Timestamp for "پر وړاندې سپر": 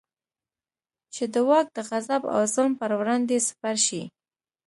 2.79-3.75